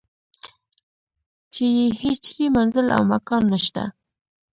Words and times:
چې 1.53 1.65
یې 1.77 1.87
هیچرې 2.01 2.45
منزل 2.55 2.87
او 2.95 3.01
مکان 3.13 3.43
نشته. 3.53 3.83